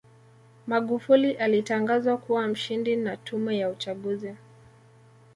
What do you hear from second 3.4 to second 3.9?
ya